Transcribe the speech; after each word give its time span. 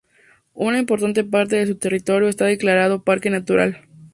Una 0.55 0.79
importante 0.79 1.23
parte 1.23 1.57
de 1.57 1.67
su 1.67 1.75
territorio 1.75 2.27
está 2.27 2.45
declarado 2.45 3.03
parque 3.03 3.29
natural. 3.29 3.87